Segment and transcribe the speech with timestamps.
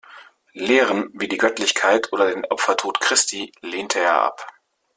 [0.53, 4.47] Lehren wie die Göttlichkeit oder den Opfertod Christi lehnte er ab.